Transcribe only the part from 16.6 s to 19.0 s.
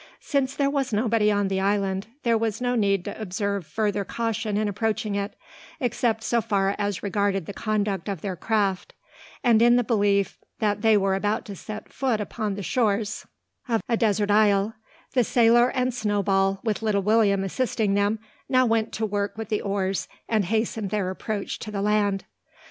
with little William assisting them, now went